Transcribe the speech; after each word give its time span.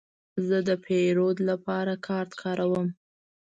زه 0.47 0.57
د 0.67 0.69
پیرود 0.85 1.37
لپاره 1.49 1.93
کارت 2.07 2.31
کاروم. 2.41 2.87